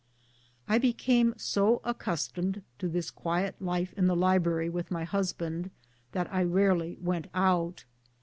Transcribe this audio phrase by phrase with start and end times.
[0.67, 5.69] I became so accustomed to this quiet life in the library with my husband
[6.11, 7.85] that I rarely went out.